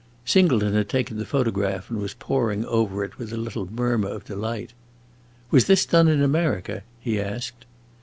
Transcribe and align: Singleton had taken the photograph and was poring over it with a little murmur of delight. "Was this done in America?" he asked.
Singleton 0.25 0.73
had 0.73 0.89
taken 0.89 1.17
the 1.17 1.27
photograph 1.27 1.91
and 1.91 1.99
was 1.99 2.15
poring 2.15 2.65
over 2.65 3.03
it 3.03 3.19
with 3.19 3.31
a 3.31 3.37
little 3.37 3.71
murmur 3.71 4.09
of 4.09 4.25
delight. 4.25 4.73
"Was 5.51 5.65
this 5.65 5.85
done 5.85 6.07
in 6.07 6.23
America?" 6.23 6.81
he 6.99 7.21
asked. 7.21 7.65